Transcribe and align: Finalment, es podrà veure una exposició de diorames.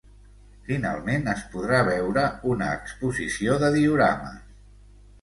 Finalment, 0.69 1.29
es 1.35 1.43
podrà 1.57 1.83
veure 1.91 2.25
una 2.55 2.73
exposició 2.81 3.63
de 3.67 3.75
diorames. 3.81 4.45